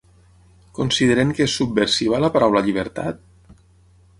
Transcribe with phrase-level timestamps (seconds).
[0.77, 3.21] Consideren que és subversiva la paraula “llibertat”?